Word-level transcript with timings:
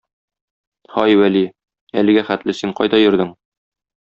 һай, 0.93 1.13
Вәли, 1.19 1.43
әлегә 2.03 2.25
хәтле 2.31 2.57
син 2.63 2.75
кайда 2.81 3.03
йөрдең? 3.05 3.31